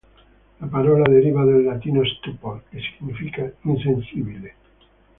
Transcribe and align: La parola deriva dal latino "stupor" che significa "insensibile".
La 0.59 0.65
parola 0.65 1.07
deriva 1.07 1.43
dal 1.43 1.63
latino 1.63 2.03
"stupor" 2.03 2.63
che 2.71 2.79
significa 2.97 3.47
"insensibile". 3.65 4.53